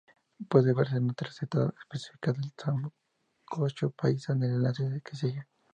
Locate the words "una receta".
0.99-1.71